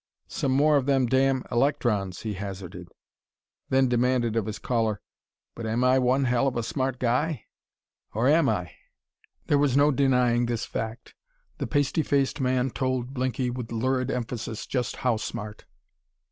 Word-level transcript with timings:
"Some 0.27 0.51
more 0.53 0.77
of 0.77 0.87
them 0.87 1.05
damn 1.05 1.43
electrons," 1.51 2.21
he 2.21 2.33
hazarded; 2.33 2.89
then 3.69 3.87
demanded 3.87 4.35
of 4.35 4.47
his 4.47 4.57
caller: 4.57 4.99
"But 5.53 5.67
am 5.67 5.83
I 5.83 5.99
one 5.99 6.23
hell 6.25 6.47
of 6.47 6.55
a 6.57 6.63
smart 6.63 6.97
guy? 6.97 7.45
Or 8.11 8.27
am 8.27 8.49
I?" 8.49 8.71
There 9.45 9.59
was 9.59 9.77
no 9.77 9.91
denying 9.91 10.47
this 10.47 10.65
fact. 10.65 11.13
The 11.59 11.67
pasty 11.67 12.01
faced 12.01 12.41
man 12.41 12.71
told 12.71 13.13
Blinky 13.13 13.51
with 13.51 13.71
lurid 13.71 14.09
emphasis 14.09 14.65
just 14.65 14.95
how 15.05 15.17
smart. 15.17 15.65